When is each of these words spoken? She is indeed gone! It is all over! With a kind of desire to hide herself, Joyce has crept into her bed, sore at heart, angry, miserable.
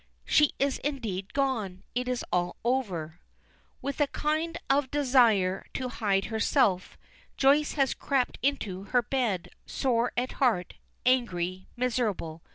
She 0.25 0.53
is 0.57 0.79
indeed 0.79 1.31
gone! 1.31 1.83
It 1.93 2.07
is 2.07 2.25
all 2.33 2.55
over! 2.65 3.19
With 3.83 4.01
a 4.01 4.07
kind 4.07 4.57
of 4.67 4.89
desire 4.89 5.63
to 5.75 5.89
hide 5.89 6.25
herself, 6.25 6.97
Joyce 7.37 7.73
has 7.73 7.93
crept 7.93 8.39
into 8.41 8.85
her 8.85 9.03
bed, 9.03 9.51
sore 9.67 10.11
at 10.17 10.31
heart, 10.41 10.73
angry, 11.05 11.67
miserable. 11.75 12.41